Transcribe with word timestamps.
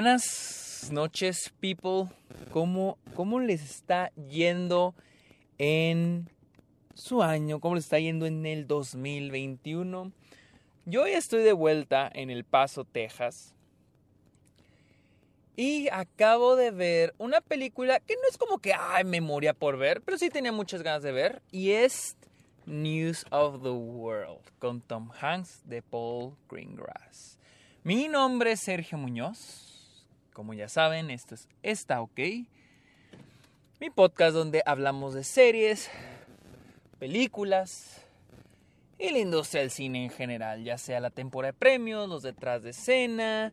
Buenas 0.00 0.88
noches, 0.90 1.52
people. 1.60 2.08
¿Cómo, 2.52 2.96
¿Cómo 3.14 3.38
les 3.38 3.62
está 3.62 4.10
yendo 4.14 4.94
en 5.58 6.30
su 6.94 7.22
año? 7.22 7.60
¿Cómo 7.60 7.74
les 7.74 7.84
está 7.84 7.98
yendo 7.98 8.24
en 8.24 8.46
el 8.46 8.66
2021? 8.66 10.10
Yo 10.86 11.06
ya 11.06 11.18
estoy 11.18 11.42
de 11.42 11.52
vuelta 11.52 12.10
en 12.14 12.30
El 12.30 12.44
Paso, 12.44 12.86
Texas. 12.86 13.54
Y 15.54 15.90
acabo 15.92 16.56
de 16.56 16.70
ver 16.70 17.14
una 17.18 17.42
película 17.42 18.00
que 18.00 18.14
no 18.14 18.22
es 18.30 18.38
como 18.38 18.58
que, 18.58 18.72
ay, 18.72 19.04
memoria 19.04 19.52
por 19.52 19.76
ver, 19.76 20.00
pero 20.00 20.16
sí 20.16 20.30
tenía 20.30 20.50
muchas 20.50 20.82
ganas 20.82 21.02
de 21.02 21.12
ver. 21.12 21.42
Y 21.52 21.72
es 21.72 22.16
News 22.64 23.26
of 23.30 23.62
the 23.62 23.68
World 23.68 24.40
con 24.58 24.80
Tom 24.80 25.10
Hanks 25.20 25.60
de 25.68 25.82
Paul 25.82 26.38
Greengrass. 26.48 27.38
Mi 27.84 28.08
nombre 28.08 28.52
es 28.52 28.60
Sergio 28.60 28.96
Muñoz 28.96 29.70
como 30.32 30.54
ya 30.54 30.68
saben, 30.68 31.10
esto 31.10 31.34
es 31.34 31.48
Está 31.62 32.00
OK, 32.00 32.18
mi 33.80 33.90
podcast 33.90 34.34
donde 34.34 34.62
hablamos 34.66 35.14
de 35.14 35.24
series, 35.24 35.90
películas 36.98 38.02
y 38.98 39.10
la 39.10 39.18
industria 39.18 39.62
del 39.62 39.70
cine 39.70 40.04
en 40.04 40.10
general, 40.10 40.62
ya 40.62 40.78
sea 40.78 41.00
la 41.00 41.10
temporada 41.10 41.52
de 41.52 41.58
premios, 41.58 42.08
los 42.08 42.22
detrás 42.22 42.62
de 42.62 42.70
escena, 42.70 43.52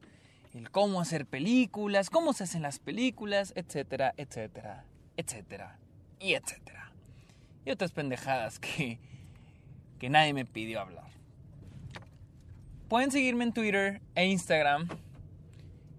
el 0.53 0.69
cómo 0.69 0.99
hacer 0.99 1.25
películas, 1.25 2.09
cómo 2.09 2.33
se 2.33 2.43
hacen 2.43 2.61
las 2.61 2.79
películas, 2.79 3.53
etcétera, 3.55 4.13
etcétera, 4.17 4.83
etcétera, 5.15 5.79
y 6.19 6.33
etcétera. 6.33 6.91
Y 7.63 7.71
otras 7.71 7.91
pendejadas 7.91 8.59
que, 8.59 8.99
que 9.99 10.09
nadie 10.09 10.33
me 10.33 10.45
pidió 10.45 10.81
hablar. 10.81 11.07
Pueden 12.89 13.11
seguirme 13.11 13.45
en 13.45 13.53
Twitter 13.53 14.01
e 14.15 14.25
Instagram 14.25 14.89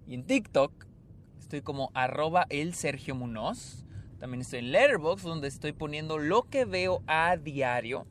y 0.09 0.15
en 0.15 0.23
TikTok 0.23 0.87
estoy 1.37 1.61
como 1.61 1.91
arroba 1.93 2.47
el 2.49 2.73
Sergio. 2.73 3.15
También 4.19 4.41
estoy 4.41 4.59
en 4.59 4.71
Letterboxd 4.71 5.23
donde 5.23 5.47
estoy 5.47 5.71
poniendo 5.71 6.17
lo 6.17 6.49
que 6.49 6.65
veo 6.65 7.03
a 7.05 7.37
diario. 7.37 8.07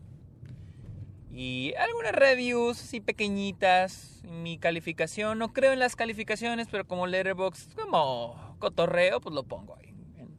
Y 1.32 1.74
algunas 1.76 2.12
reviews 2.12 2.80
así 2.80 3.00
pequeñitas. 3.00 4.22
Mi 4.22 4.58
calificación, 4.58 5.38
no 5.38 5.52
creo 5.52 5.72
en 5.72 5.80
las 5.80 5.96
calificaciones, 5.96 6.68
pero 6.70 6.86
como 6.86 7.08
Letterboxd, 7.08 7.74
como 7.74 8.56
cotorreo, 8.60 9.20
pues 9.20 9.34
lo 9.34 9.42
pongo 9.42 9.76
ahí 9.76 9.92
en, 10.18 10.38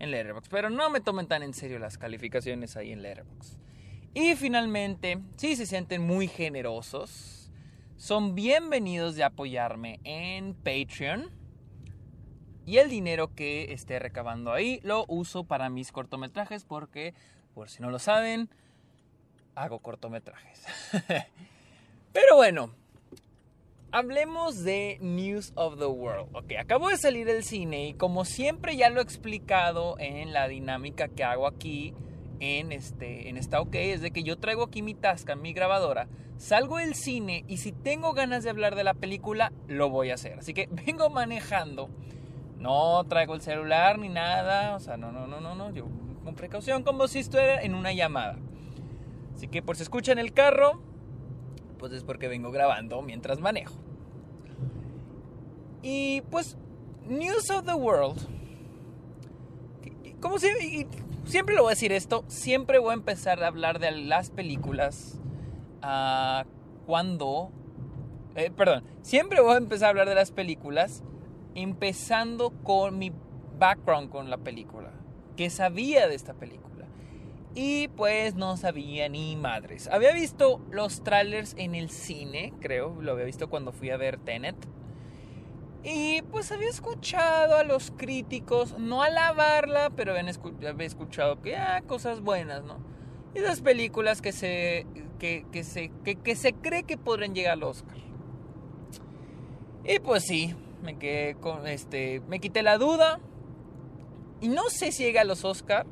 en 0.00 0.10
Letterboxd. 0.10 0.50
Pero 0.50 0.70
no 0.70 0.90
me 0.90 1.00
tomen 1.00 1.28
tan 1.28 1.44
en 1.44 1.54
serio 1.54 1.78
las 1.78 1.98
calificaciones 1.98 2.76
ahí 2.76 2.90
en 2.90 3.02
Letterboxd. 3.02 3.58
Y 4.12 4.34
finalmente, 4.34 5.20
si 5.36 5.54
se 5.54 5.66
sienten 5.66 6.02
muy 6.02 6.26
generosos, 6.26 7.35
son 7.96 8.34
bienvenidos 8.34 9.16
de 9.16 9.24
apoyarme 9.24 10.00
en 10.04 10.54
Patreon. 10.54 11.30
Y 12.66 12.78
el 12.78 12.90
dinero 12.90 13.34
que 13.34 13.72
esté 13.72 13.98
recabando 13.98 14.52
ahí 14.52 14.80
lo 14.82 15.04
uso 15.08 15.44
para 15.44 15.70
mis 15.70 15.92
cortometrajes 15.92 16.64
porque, 16.64 17.14
por 17.54 17.70
si 17.70 17.80
no 17.80 17.90
lo 17.90 17.98
saben, 17.98 18.50
hago 19.54 19.78
cortometrajes. 19.78 20.66
Pero 22.12 22.36
bueno, 22.36 22.70
hablemos 23.92 24.64
de 24.64 24.98
News 25.00 25.52
of 25.54 25.78
the 25.78 25.86
World. 25.86 26.34
Ok, 26.36 26.52
acabo 26.58 26.88
de 26.88 26.96
salir 26.96 27.26
del 27.26 27.44
cine 27.44 27.88
y 27.88 27.94
como 27.94 28.24
siempre 28.24 28.76
ya 28.76 28.90
lo 28.90 29.00
he 29.00 29.04
explicado 29.04 29.96
en 29.98 30.32
la 30.32 30.48
dinámica 30.48 31.08
que 31.08 31.24
hago 31.24 31.46
aquí 31.46 31.94
en, 32.40 32.72
este, 32.72 33.28
en 33.28 33.36
esta 33.36 33.60
OK 33.60 33.74
es 33.74 34.00
de 34.00 34.10
que 34.10 34.22
yo 34.22 34.38
traigo 34.38 34.64
aquí 34.64 34.82
mi 34.82 34.94
Tasca, 34.94 35.36
mi 35.36 35.52
grabadora, 35.52 36.08
salgo 36.36 36.78
del 36.78 36.94
cine 36.94 37.44
y 37.48 37.58
si 37.58 37.72
tengo 37.72 38.12
ganas 38.12 38.44
de 38.44 38.50
hablar 38.50 38.74
de 38.74 38.84
la 38.84 38.94
película, 38.94 39.52
lo 39.68 39.90
voy 39.90 40.10
a 40.10 40.14
hacer. 40.14 40.38
Así 40.38 40.54
que 40.54 40.68
vengo 40.86 41.10
manejando, 41.10 41.90
no 42.58 43.04
traigo 43.04 43.34
el 43.34 43.40
celular 43.40 43.98
ni 43.98 44.08
nada, 44.08 44.74
o 44.74 44.80
sea, 44.80 44.96
no, 44.96 45.12
no, 45.12 45.26
no, 45.26 45.40
no, 45.40 45.54
no, 45.54 45.70
yo 45.70 45.86
con 46.24 46.34
precaución 46.34 46.82
como 46.82 47.06
si 47.06 47.20
estuviera 47.20 47.62
en 47.62 47.74
una 47.74 47.92
llamada. 47.92 48.36
Así 49.34 49.46
que 49.46 49.62
por 49.62 49.76
si 49.76 49.84
escuchan 49.84 50.18
el 50.18 50.32
carro, 50.32 50.80
pues 51.78 51.92
es 51.92 52.02
porque 52.02 52.26
vengo 52.26 52.50
grabando 52.50 53.00
mientras 53.02 53.38
manejo. 53.38 53.74
Y 55.82 56.22
pues, 56.22 56.56
News 57.06 57.48
of 57.50 57.64
the 57.64 57.74
World. 57.74 58.18
Como 60.20 60.38
si, 60.40 60.48
siempre 61.26 61.54
lo 61.54 61.62
voy 61.62 61.70
a 61.70 61.74
decir 61.74 61.92
esto, 61.92 62.24
siempre 62.28 62.78
voy 62.78 62.92
a 62.92 62.94
empezar 62.94 63.42
a 63.42 63.48
hablar 63.48 63.78
de 63.78 63.90
las 63.90 64.30
películas 64.30 65.20
uh, 65.82 66.48
cuando... 66.86 67.50
Eh, 68.34 68.50
perdón, 68.50 68.84
siempre 69.02 69.40
voy 69.40 69.54
a 69.54 69.58
empezar 69.58 69.86
a 69.86 69.90
hablar 69.90 70.08
de 70.08 70.14
las 70.14 70.30
películas 70.30 71.02
empezando 71.54 72.50
con 72.62 72.98
mi 72.98 73.12
background 73.58 74.10
con 74.10 74.30
la 74.30 74.38
película, 74.38 74.90
que 75.36 75.50
sabía 75.50 76.06
de 76.06 76.14
esta 76.14 76.34
película. 76.34 76.86
Y 77.54 77.88
pues 77.88 78.34
no 78.34 78.58
sabía 78.58 79.08
ni 79.08 79.34
madres. 79.34 79.88
Había 79.88 80.12
visto 80.12 80.60
los 80.70 81.02
trailers 81.02 81.54
en 81.56 81.74
el 81.74 81.88
cine, 81.88 82.52
creo, 82.60 83.00
lo 83.00 83.12
había 83.12 83.24
visto 83.24 83.48
cuando 83.48 83.72
fui 83.72 83.88
a 83.88 83.96
ver 83.96 84.18
Tenet. 84.18 84.56
Y 85.88 86.20
pues 86.32 86.50
había 86.50 86.68
escuchado 86.68 87.54
a 87.54 87.62
los 87.62 87.92
críticos, 87.92 88.76
no 88.76 89.04
alabarla, 89.04 89.90
pero 89.90 90.14
había 90.14 90.84
escuchado 90.84 91.40
que, 91.40 91.54
ah, 91.54 91.80
cosas 91.86 92.22
buenas, 92.22 92.64
¿no? 92.64 92.78
Y 93.36 93.38
esas 93.38 93.60
películas 93.60 94.20
que 94.20 94.32
se, 94.32 94.84
que, 95.20 95.46
se, 95.62 95.92
que, 96.02 96.34
se 96.34 96.54
cree 96.54 96.82
que 96.82 96.98
podrían 96.98 97.36
llegar 97.36 97.52
al 97.52 97.62
Oscar. 97.62 97.98
Y 99.84 100.00
pues 100.00 100.24
sí, 100.24 100.56
me 100.82 100.98
quedé 100.98 101.36
con, 101.36 101.68
este, 101.68 102.20
me 102.26 102.40
quité 102.40 102.64
la 102.64 102.78
duda. 102.78 103.20
Y 104.40 104.48
no 104.48 104.68
sé 104.70 104.90
si 104.90 105.04
llega 105.04 105.20
a 105.20 105.24
los 105.24 105.44
Oscar, 105.44 105.86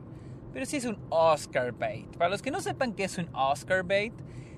pero 0.52 0.66
sí 0.66 0.78
es 0.78 0.86
un 0.86 0.98
Oscar 1.08 1.70
bait. 1.70 2.08
Para 2.16 2.30
los 2.30 2.42
que 2.42 2.50
no 2.50 2.60
sepan 2.60 2.94
qué 2.94 3.04
es 3.04 3.16
un 3.16 3.28
Oscar 3.32 3.84
bait, 3.84 4.12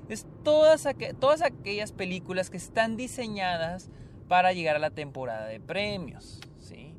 es 0.08 0.26
todas 0.42 0.86
aquellas 0.86 1.92
películas 1.92 2.48
que 2.48 2.56
están 2.56 2.96
diseñadas 2.96 3.90
para 4.28 4.52
llegar 4.52 4.76
a 4.76 4.78
la 4.78 4.90
temporada 4.90 5.46
de 5.46 5.60
premios. 5.60 6.40
¿sí? 6.58 6.94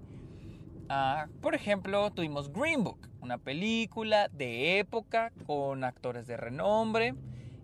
Ah, 0.89 1.27
por 1.41 1.55
ejemplo, 1.55 2.11
tuvimos 2.11 2.51
Green 2.51 2.83
Book, 2.83 3.09
una 3.21 3.37
película 3.37 4.29
de 4.29 4.79
época 4.79 5.31
con 5.45 5.83
actores 5.83 6.27
de 6.27 6.37
renombre 6.37 7.15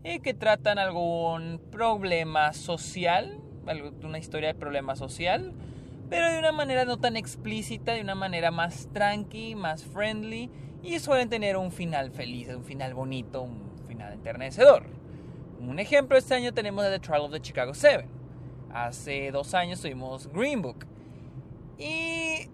y 0.03 0.19
que 0.19 0.33
tratan 0.33 0.77
algún 0.77 1.61
problema 1.71 2.51
social, 2.53 3.39
una 4.03 4.17
historia 4.17 4.49
de 4.49 4.55
problema 4.55 4.95
social, 4.95 5.53
pero 6.09 6.29
de 6.29 6.37
una 6.37 6.51
manera 6.51 6.83
no 6.83 6.97
tan 6.97 7.15
explícita, 7.15 7.93
de 7.93 8.01
una 8.01 8.15
manera 8.15 8.51
más 8.51 8.89
tranqui, 8.91 9.55
más 9.55 9.83
friendly 9.85 10.51
y 10.83 10.99
suelen 10.99 11.29
tener 11.29 11.55
un 11.55 11.71
final 11.71 12.11
feliz, 12.11 12.49
un 12.49 12.65
final 12.65 12.93
bonito, 12.93 13.41
un 13.41 13.71
final 13.87 14.11
enternecedor. 14.11 14.83
Un 15.61 15.79
ejemplo 15.79 16.17
este 16.17 16.35
año 16.35 16.53
tenemos 16.53 16.83
The 16.83 16.99
Trial 16.99 17.21
of 17.21 17.31
the 17.31 17.39
Chicago 17.39 17.73
7 17.73 18.22
Hace 18.73 19.29
dos 19.31 19.53
años 19.53 19.81
tuvimos 19.81 20.27
Green 20.33 20.63
Book. 20.63 20.87
Y 21.77 22.49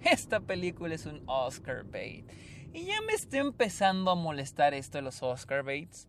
esta 0.10 0.40
película 0.40 0.94
es 0.94 1.04
un 1.04 1.22
Oscar 1.26 1.84
bait. 1.84 2.24
Y 2.72 2.86
ya 2.86 3.02
me 3.02 3.12
estoy 3.12 3.40
empezando 3.40 4.10
a 4.10 4.14
molestar 4.14 4.72
esto 4.72 4.96
de 4.96 5.02
los 5.02 5.22
Oscar 5.22 5.62
baits. 5.62 6.08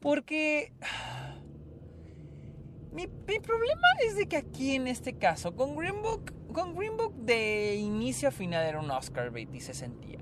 Porque 0.00 0.72
mi, 2.92 3.06
mi, 3.06 3.38
problema 3.38 3.86
es 4.04 4.16
de 4.16 4.26
que 4.26 4.38
aquí 4.38 4.74
en 4.74 4.88
este 4.88 5.16
caso, 5.16 5.54
con 5.54 5.76
Green 5.76 6.02
Book, 6.02 6.34
con 6.52 6.74
Green 6.74 6.96
Book 6.96 7.14
de 7.14 7.76
inicio 7.76 8.28
a 8.28 8.32
final 8.32 8.66
era 8.66 8.80
un 8.80 8.90
Oscar 8.90 9.30
bait 9.30 9.54
y 9.54 9.60
se 9.60 9.72
sentía. 9.72 10.18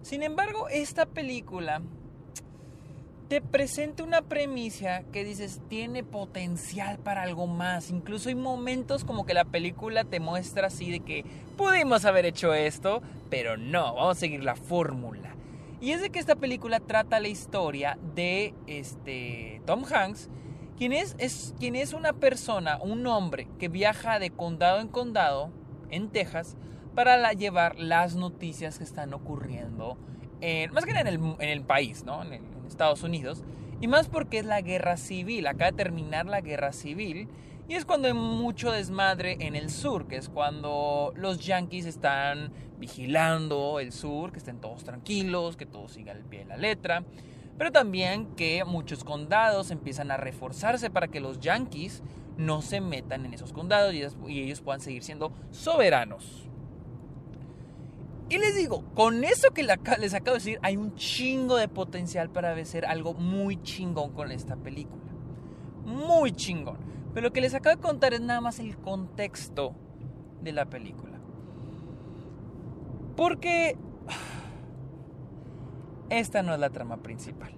Sin 0.00 0.22
embargo, 0.22 0.70
esta 0.70 1.04
película 1.04 1.82
te 3.30 3.40
presenta 3.40 4.02
una 4.02 4.22
premisa 4.22 5.04
que 5.12 5.22
dices 5.22 5.60
tiene 5.68 6.02
potencial 6.02 6.98
para 6.98 7.22
algo 7.22 7.46
más. 7.46 7.90
Incluso 7.90 8.28
hay 8.28 8.34
momentos 8.34 9.04
como 9.04 9.24
que 9.24 9.34
la 9.34 9.44
película 9.44 10.02
te 10.02 10.18
muestra 10.18 10.66
así 10.66 10.90
de 10.90 10.98
que 10.98 11.24
pudimos 11.56 12.04
haber 12.04 12.26
hecho 12.26 12.54
esto, 12.54 13.02
pero 13.30 13.56
no, 13.56 13.94
vamos 13.94 14.16
a 14.16 14.20
seguir 14.20 14.42
la 14.42 14.56
fórmula. 14.56 15.36
Y 15.80 15.92
es 15.92 16.00
de 16.00 16.10
que 16.10 16.18
esta 16.18 16.34
película 16.34 16.80
trata 16.80 17.20
la 17.20 17.28
historia 17.28 17.96
de 18.16 18.52
este 18.66 19.62
Tom 19.64 19.84
Hanks, 19.84 20.28
quien 20.76 20.92
es, 20.92 21.14
es, 21.18 21.54
quien 21.60 21.76
es 21.76 21.92
una 21.92 22.12
persona, 22.12 22.80
un 22.82 23.06
hombre 23.06 23.46
que 23.60 23.68
viaja 23.68 24.18
de 24.18 24.30
condado 24.30 24.80
en 24.80 24.88
condado 24.88 25.52
en 25.90 26.08
Texas 26.08 26.56
para 26.96 27.32
llevar 27.34 27.78
las 27.78 28.16
noticias 28.16 28.78
que 28.78 28.84
están 28.84 29.14
ocurriendo 29.14 29.98
más 30.72 30.84
que 30.84 30.92
en 30.92 31.06
el, 31.06 31.20
en 31.38 31.64
país, 31.64 32.04
¿no? 32.04 32.22
En, 32.22 32.34
en, 32.34 32.60
Estados 32.66 33.02
Unidos. 33.02 33.42
Y 33.80 33.88
más 33.88 34.08
porque 34.08 34.38
es 34.38 34.44
la 34.44 34.60
guerra 34.60 34.96
civil, 34.96 35.46
acaba 35.46 35.72
de 35.72 35.76
terminar 35.76 36.26
la 36.26 36.40
guerra 36.40 36.72
civil. 36.72 37.28
Y 37.68 37.74
es 37.74 37.84
cuando 37.84 38.08
hay 38.08 38.14
mucho 38.14 38.72
desmadre 38.72 39.36
en 39.40 39.54
el 39.54 39.70
sur, 39.70 40.06
que 40.06 40.16
es 40.16 40.28
cuando 40.28 41.12
los 41.16 41.38
yankees 41.38 41.86
están 41.86 42.52
vigilando 42.78 43.78
el 43.78 43.92
sur, 43.92 44.32
que 44.32 44.38
estén 44.38 44.60
todos 44.60 44.82
tranquilos, 44.84 45.56
que 45.56 45.66
todo 45.66 45.88
siga 45.88 46.12
al 46.12 46.24
pie 46.24 46.40
de 46.40 46.46
la 46.46 46.56
letra. 46.56 47.04
Pero 47.58 47.70
también 47.70 48.34
que 48.36 48.64
muchos 48.64 49.04
condados 49.04 49.70
empiezan 49.70 50.10
a 50.10 50.16
reforzarse 50.16 50.90
para 50.90 51.08
que 51.08 51.20
los 51.20 51.40
yankees 51.40 52.02
no 52.36 52.62
se 52.62 52.80
metan 52.80 53.26
en 53.26 53.34
esos 53.34 53.52
condados 53.52 53.94
y 53.94 54.02
ellos 54.40 54.60
puedan 54.62 54.80
seguir 54.80 55.02
siendo 55.02 55.32
soberanos. 55.50 56.49
Y 58.30 58.38
les 58.38 58.54
digo, 58.54 58.84
con 58.94 59.24
eso 59.24 59.50
que 59.50 59.64
les 59.64 60.14
acabo 60.14 60.36
de 60.36 60.38
decir, 60.38 60.60
hay 60.62 60.76
un 60.76 60.94
chingo 60.94 61.56
de 61.56 61.66
potencial 61.66 62.30
para 62.30 62.54
hacer 62.54 62.86
algo 62.86 63.12
muy 63.12 63.60
chingón 63.60 64.12
con 64.12 64.30
esta 64.30 64.56
película. 64.56 65.02
Muy 65.84 66.30
chingón. 66.30 66.78
Pero 67.12 67.26
lo 67.26 67.32
que 67.32 67.40
les 67.40 67.54
acabo 67.54 67.74
de 67.74 67.82
contar 67.82 68.14
es 68.14 68.20
nada 68.20 68.40
más 68.40 68.60
el 68.60 68.78
contexto 68.78 69.74
de 70.42 70.52
la 70.52 70.66
película. 70.66 71.18
Porque 73.16 73.76
esta 76.08 76.44
no 76.44 76.54
es 76.54 76.60
la 76.60 76.70
trama 76.70 76.98
principal. 76.98 77.52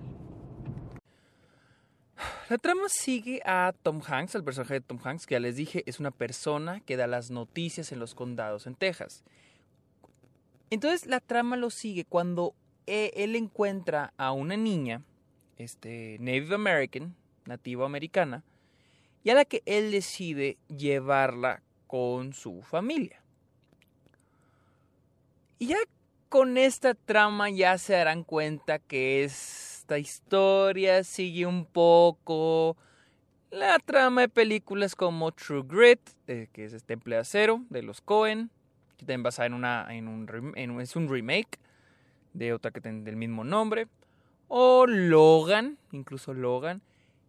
La 2.49 2.57
trama 2.57 2.85
sigue 2.89 3.43
a 3.45 3.75
Tom 3.83 4.01
Hanks, 4.07 4.35
el 4.37 4.45
personaje 4.45 4.75
de 4.75 4.81
Tom 4.81 4.99
Hanks, 5.05 5.27
que 5.27 5.35
ya 5.35 5.41
les 5.41 5.57
dije, 5.57 5.83
es 5.87 6.01
una 6.01 6.11
persona 6.11 6.81
que 6.81 6.97
da 6.97 7.07
las 7.07 7.31
noticias 7.31 7.93
en 7.93 7.99
los 7.99 8.15
condados 8.15 8.67
en 8.67 8.75
Texas. 8.75 9.23
Entonces 10.73 11.05
la 11.05 11.21
trama 11.21 11.59
lo 11.59 11.69
sigue 11.69 12.07
cuando 12.07 12.55
e, 12.87 13.13
él 13.15 13.37
encuentra 13.37 14.15
a 14.17 14.33
una 14.33 14.57
niña, 14.57 15.03
este, 15.59 16.17
Native 16.19 16.55
American, 16.55 17.15
nativo 17.45 17.85
americana, 17.85 18.43
y 19.23 19.29
a 19.29 19.35
la 19.35 19.45
que 19.45 19.63
él 19.67 19.91
decide 19.91 20.57
llevarla 20.75 21.63
con 21.87 22.33
su 22.33 22.63
familia. 22.63 23.23
Y 25.59 25.67
ya 25.67 25.77
con 26.31 26.57
esta 26.57 26.95
trama 26.95 27.51
ya 27.51 27.77
se 27.77 27.93
darán 27.93 28.25
cuenta 28.25 28.79
que 28.79 29.25
esta 29.25 29.99
historia 29.99 31.05
sigue 31.05 31.45
un 31.45 31.67
poco 31.67 32.79
la 33.51 33.79
trama 33.79 34.23
de 34.23 34.31
películas 34.31 34.97
como 34.97 35.33
True 35.33 35.65
Grit, 35.69 36.01
eh, 36.29 36.49
que 36.51 36.65
es 36.65 36.73
este 36.73 36.95
Temple 36.95 37.19
Acero 37.19 37.61
de 37.69 37.83
los 37.83 38.01
Cohen, 38.01 38.51
también 39.05 39.23
basada 39.23 39.47
en, 39.47 39.55
una, 39.55 39.89
un, 39.91 40.81
es 40.81 40.97
un 40.97 41.09
remake 41.09 41.59
de 42.33 42.53
otra 42.53 42.71
que 42.71 42.81
tiene 42.81 43.03
del 43.03 43.17
mismo 43.17 43.45
nombre, 43.45 43.89
o 44.49 44.87
Logan, 44.87 45.79
incluso 45.93 46.35
Logan, 46.35 46.83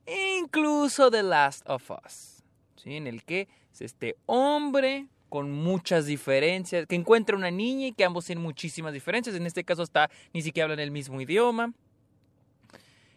e 0.06 0.38
incluso 0.38 1.10
The 1.10 1.24
Last 1.24 1.68
of 1.70 1.90
Us, 1.92 2.44
¿sí? 2.76 2.96
en 2.96 3.08
el 3.08 3.24
que 3.24 3.48
es 3.72 3.82
este 3.82 4.18
hombre 4.26 5.08
con 5.30 5.52
muchas 5.52 6.06
diferencias, 6.06 6.86
que 6.86 6.96
encuentra 6.96 7.36
una 7.36 7.50
niña 7.50 7.88
y 7.88 7.94
que 7.94 8.06
ambos 8.06 8.26
tienen 8.26 8.44
muchísimas 8.44 8.94
diferencias. 8.94 9.36
En 9.36 9.48
este 9.48 9.64
caso 9.64 9.82
está 9.82 10.12
ni 10.32 10.44
siquiera 10.44 10.66
hablan 10.66 10.80
el 10.80 10.92
mismo 10.92 11.20
idioma 11.20 11.74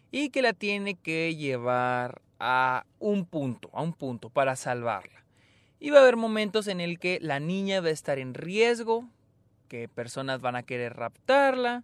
y 0.09 0.29
que 0.29 0.41
la 0.41 0.53
tiene 0.53 0.95
que 0.95 1.35
llevar 1.35 2.21
a 2.39 2.85
un 2.97 3.25
punto, 3.25 3.69
a 3.71 3.83
un 3.83 3.93
punto 3.93 4.29
para 4.29 4.55
salvarla. 4.55 5.26
Y 5.79 5.91
va 5.91 5.99
a 5.99 6.01
haber 6.01 6.15
momentos 6.15 6.67
en 6.67 6.81
el 6.81 6.99
que 6.99 7.19
la 7.21 7.39
niña 7.39 7.81
va 7.81 7.87
a 7.87 7.91
estar 7.91 8.19
en 8.19 8.33
riesgo, 8.33 9.07
que 9.67 9.87
personas 9.87 10.41
van 10.41 10.55
a 10.55 10.63
querer 10.63 10.95
raptarla, 10.95 11.83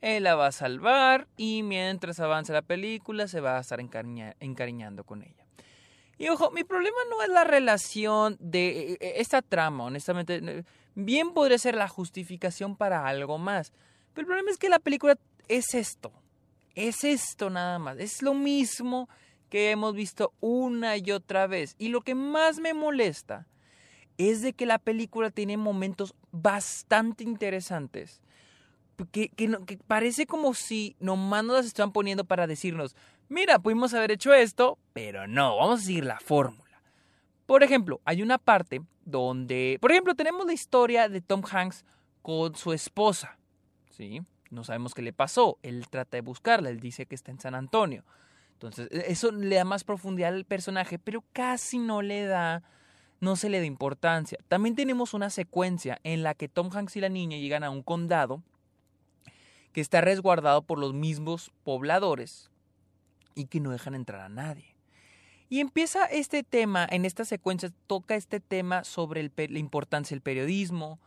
él 0.00 0.24
la 0.24 0.34
va 0.34 0.48
a 0.48 0.52
salvar 0.52 1.28
y 1.36 1.62
mientras 1.62 2.20
avanza 2.20 2.52
la 2.52 2.62
película 2.62 3.26
se 3.26 3.40
va 3.40 3.56
a 3.56 3.60
estar 3.60 3.80
encariñando 3.80 5.04
con 5.04 5.22
ella. 5.22 5.44
Y 6.18 6.28
ojo, 6.28 6.50
mi 6.50 6.62
problema 6.62 6.96
no 7.10 7.22
es 7.22 7.28
la 7.28 7.44
relación 7.44 8.36
de 8.38 8.68
eh, 8.68 8.98
eh, 9.00 9.14
esta 9.16 9.42
trama, 9.42 9.84
honestamente. 9.84 10.64
Bien 10.94 11.32
podría 11.32 11.58
ser 11.58 11.74
la 11.74 11.88
justificación 11.88 12.76
para 12.76 13.06
algo 13.06 13.38
más. 13.38 13.72
Pero 14.12 14.22
el 14.22 14.26
problema 14.26 14.50
es 14.50 14.58
que 14.58 14.68
la 14.68 14.78
película 14.78 15.18
es 15.48 15.74
esto. 15.74 16.12
Es 16.74 17.02
esto 17.02 17.50
nada 17.50 17.78
más. 17.78 17.98
Es 17.98 18.22
lo 18.22 18.34
mismo 18.34 19.08
que 19.48 19.70
hemos 19.70 19.94
visto 19.94 20.32
una 20.40 20.96
y 20.96 21.10
otra 21.10 21.46
vez. 21.46 21.76
Y 21.78 21.88
lo 21.88 22.00
que 22.00 22.14
más 22.14 22.58
me 22.58 22.74
molesta 22.74 23.46
es 24.18 24.42
de 24.42 24.52
que 24.52 24.66
la 24.66 24.78
película 24.78 25.30
tiene 25.30 25.56
momentos 25.56 26.14
bastante 26.30 27.24
interesantes. 27.24 28.20
Que, 29.10 29.28
que, 29.28 29.78
parece 29.88 30.26
como 30.26 30.54
si 30.54 30.94
nomás 31.00 31.44
nos 31.44 31.56
las 31.56 31.66
están 31.66 31.92
poniendo 31.92 32.24
para 32.24 32.46
decirnos, 32.46 32.94
mira, 33.28 33.58
pudimos 33.58 33.92
haber 33.92 34.12
hecho 34.12 34.32
esto, 34.32 34.78
pero 34.92 35.26
no, 35.26 35.56
vamos 35.56 35.80
a 35.80 35.84
seguir 35.84 36.04
la 36.04 36.20
fórmula. 36.20 36.80
Por 37.46 37.62
ejemplo, 37.62 38.00
hay 38.04 38.22
una 38.22 38.38
parte 38.38 38.82
donde, 39.04 39.78
por 39.80 39.90
ejemplo, 39.90 40.14
tenemos 40.14 40.46
la 40.46 40.52
historia 40.52 41.08
de 41.08 41.20
Tom 41.20 41.42
Hanks 41.50 41.84
con 42.22 42.54
su 42.54 42.72
esposa, 42.72 43.36
¿sí? 43.90 44.22
No 44.50 44.62
sabemos 44.62 44.94
qué 44.94 45.02
le 45.02 45.12
pasó, 45.12 45.58
él 45.62 45.86
trata 45.90 46.16
de 46.16 46.22
buscarla, 46.22 46.70
él 46.70 46.78
dice 46.78 47.06
que 47.06 47.16
está 47.16 47.32
en 47.32 47.40
San 47.40 47.56
Antonio. 47.56 48.04
Entonces, 48.66 48.88
e, 48.90 49.12
eso 49.12 49.32
le 49.32 49.56
da 49.56 49.64
más 49.64 49.84
profundidad 49.84 50.34
al 50.34 50.44
personaje, 50.44 50.98
pero 50.98 51.24
casi 51.32 51.78
no 51.78 52.02
le 52.02 52.24
da, 52.24 52.62
no 53.20 53.36
se 53.36 53.48
le 53.48 53.60
da 53.60 53.66
importancia. 53.66 54.38
También 54.48 54.74
tenemos 54.74 55.14
una 55.14 55.30
secuencia 55.30 55.98
en 56.04 56.22
la 56.22 56.34
que 56.34 56.48
Tom 56.48 56.70
Hanks 56.72 56.96
y 56.96 57.00
la 57.00 57.08
niña 57.08 57.38
llegan 57.38 57.64
a 57.64 57.70
un 57.70 57.82
condado 57.82 58.42
que 59.72 59.80
está 59.80 60.00
resguardado 60.00 60.62
por 60.62 60.78
los 60.78 60.94
mismos 60.94 61.50
pobladores, 61.64 62.50
y 63.34 63.46
que 63.46 63.60
no 63.60 63.70
dejan 63.70 63.94
entrar 63.94 64.20
a 64.20 64.28
nadie. 64.28 64.74
Y 65.48 65.60
empieza 65.60 66.06
este 66.06 66.42
tema, 66.42 66.86
en 66.90 67.04
esta 67.04 67.24
secuencia 67.24 67.70
toca 67.86 68.16
este 68.16 68.40
tema 68.40 68.84
sobre 68.84 69.30
la 69.36 69.58
importancia 69.58 70.14
del 70.14 70.22
periodismo 70.22 70.98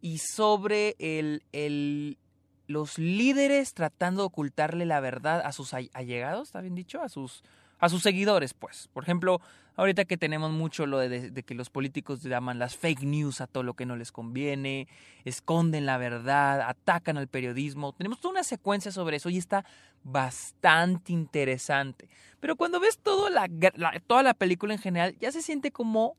y 0.00 0.18
sobre 0.18 0.96
el, 0.98 1.42
el, 1.52 2.18
los 2.66 2.98
líderes 2.98 3.74
tratando 3.74 4.22
de 4.22 4.26
ocultarle 4.26 4.86
la 4.86 5.00
verdad 5.00 5.42
a 5.44 5.52
sus 5.52 5.74
allegados, 5.74 6.48
¿está 6.48 6.60
bien 6.60 6.74
dicho? 6.74 7.02
A 7.02 7.08
sus, 7.08 7.42
a 7.78 7.88
sus 7.88 8.02
seguidores, 8.02 8.54
pues. 8.54 8.88
Por 8.92 9.02
ejemplo, 9.02 9.40
ahorita 9.76 10.04
que 10.04 10.16
tenemos 10.16 10.50
mucho 10.50 10.86
lo 10.86 10.98
de, 10.98 11.32
que 11.44 11.54
los 11.54 11.70
políticos 11.70 12.22
llaman 12.22 12.58
las 12.58 12.76
fake 12.76 13.02
news 13.02 13.40
a 13.40 13.46
todo 13.46 13.62
lo 13.62 13.74
que 13.74 13.86
no 13.86 13.96
les 13.96 14.12
conviene, 14.12 14.88
esconden 15.24 15.86
la 15.86 15.98
verdad, 15.98 16.62
atacan 16.62 17.18
al 17.18 17.28
periodismo. 17.28 17.92
Tenemos 17.92 18.20
toda 18.20 18.32
una 18.32 18.44
secuencia 18.44 18.92
sobre 18.92 19.16
eso 19.16 19.30
y 19.30 19.38
está 19.38 19.64
bastante 20.02 21.12
interesante. 21.12 22.08
Pero 22.40 22.56
cuando 22.56 22.80
ves 22.80 22.98
toda 22.98 23.30
la 23.30 24.34
película 24.34 24.74
en 24.74 24.80
general, 24.80 25.16
ya 25.18 25.32
se 25.32 25.42
siente 25.42 25.70
como 25.70 26.16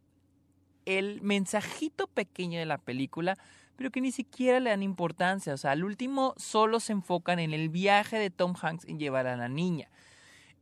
el 0.86 1.22
mensajito 1.22 2.08
pequeño 2.08 2.60
de 2.60 2.66
la 2.66 2.78
película, 2.78 3.38
pero 3.76 3.92
que 3.92 4.02
ni 4.02 4.12
siquiera 4.12 4.60
le 4.60 4.70
dan 4.70 4.84
importancia. 4.84 5.54
O 5.54 5.58
sea, 5.58 5.72
al 5.72 5.84
último 5.84 6.34
solo 6.38 6.80
se 6.80 6.94
enfocan 6.94 7.40
en 7.40 7.54
el 7.54 7.70
viaje 7.70 8.18
de 8.18 8.30
Tom 8.30 8.54
Hanks 8.60 8.86
en 8.86 9.00
llevar 9.00 9.28
a 9.28 9.36
la 9.36 9.50
niña. 9.50 9.90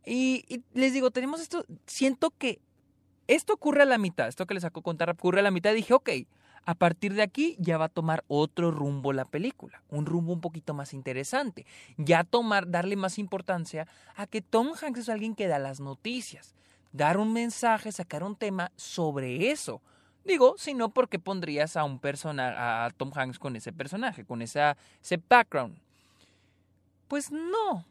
Y, 0.06 0.64
les 0.74 0.94
digo, 0.94 1.12
tenemos 1.12 1.42
esto, 1.42 1.66
siento 1.86 2.32
que 2.32 2.60
esto 3.28 3.54
ocurre 3.54 3.84
a 3.84 3.86
la 3.86 3.98
mitad, 3.98 4.28
esto 4.28 4.46
que 4.46 4.54
les 4.54 4.64
saco 4.64 4.82
contar 4.82 5.10
ocurre 5.10 5.40
a 5.40 5.44
la 5.44 5.52
mitad 5.52 5.72
y 5.72 5.76
dije, 5.76 5.94
ok, 5.94 6.10
a 6.66 6.76
partir 6.76 7.14
de 7.14 7.22
aquí 7.22 7.56
ya 7.60 7.78
va 7.78 7.86
a 7.86 7.90
tomar 7.90 8.24
otro 8.28 8.72
rumbo 8.72 9.14
la 9.14 9.26
película, 9.26 9.82
un 9.90 10.06
rumbo 10.06 10.34
un 10.34 10.42
poquito 10.42 10.74
más 10.74 10.94
interesante. 10.94 11.66
Ya 11.98 12.24
tomar, 12.24 12.70
darle 12.70 12.96
más 12.96 13.18
importancia 13.18 13.88
a 14.16 14.28
que 14.28 14.42
Tom 14.42 14.72
Hanks 14.80 15.02
es 15.02 15.10
alguien 15.10 15.36
que 15.36 15.48
da 15.48 15.60
las 15.60 15.80
noticias, 15.80 16.56
dar 16.92 17.18
un 17.18 17.34
mensaje, 17.34 17.92
sacar 17.92 18.24
un 18.24 18.36
tema 18.36 18.72
sobre 18.76 19.52
eso. 19.52 19.82
Digo, 20.26 20.56
si 20.58 20.74
no, 20.74 20.90
¿por 20.90 21.10
qué 21.10 21.20
pondrías 21.20 21.76
a 21.76 21.84
un 21.84 22.00
personaje, 22.00 22.56
a 22.58 22.90
Tom 22.96 23.12
Hanks 23.14 23.40
con 23.40 23.56
ese 23.56 23.74
personaje, 23.74 24.24
con 24.24 24.42
esa, 24.42 24.78
ese 25.02 25.18
background? 25.18 25.78
Pues 27.10 27.30
no, 27.32 27.86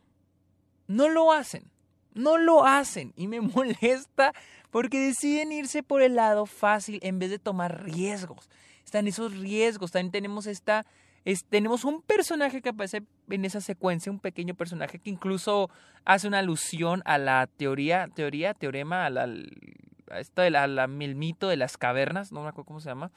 no 0.86 1.08
lo 1.08 1.32
hacen, 1.32 1.70
no 2.14 2.38
lo 2.38 2.64
hacen 2.64 3.12
y 3.16 3.28
me 3.28 3.40
molesta 3.40 4.32
porque 4.70 4.98
deciden 4.98 5.52
irse 5.52 5.82
por 5.82 6.00
el 6.00 6.14
lado 6.14 6.46
fácil 6.46 6.98
en 7.02 7.18
vez 7.18 7.30
de 7.30 7.38
tomar 7.38 7.84
riesgos. 7.84 8.48
Están 8.84 9.06
esos 9.06 9.36
riesgos, 9.36 9.92
también 9.92 10.12
tenemos 10.12 10.46
esta... 10.46 10.86
tenemos 11.50 11.84
un 11.84 12.00
personaje 12.00 12.62
que 12.62 12.70
aparece 12.70 13.02
en 13.28 13.44
esa 13.44 13.60
secuencia, 13.60 14.10
un 14.10 14.20
pequeño 14.20 14.54
personaje 14.54 14.98
que 14.98 15.10
incluso 15.10 15.68
hace 16.06 16.28
una 16.28 16.38
alusión 16.38 17.02
a 17.04 17.18
la 17.18 17.46
teoría, 17.46 18.08
teoría, 18.14 18.54
teorema, 18.54 19.04
a 19.04 19.10
la, 19.10 19.28
esto 20.20 20.42
de 20.42 20.50
la, 20.50 20.64
el 20.64 21.14
mito 21.14 21.48
de 21.48 21.56
las 21.56 21.76
cavernas, 21.76 22.32
no 22.32 22.42
me 22.42 22.48
acuerdo 22.48 22.66
cómo 22.66 22.80
se 22.80 22.88
llama, 22.88 23.10